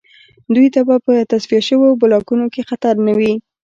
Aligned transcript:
دوی 0.53 0.67
ته 0.75 0.81
به 0.87 0.95
په 1.05 1.13
تصفیه 1.31 1.61
شویو 1.67 1.99
بلاکونو 2.01 2.45
کې 2.53 2.67
خطر 2.69 2.93
نه 3.07 3.13
وي 3.17 3.33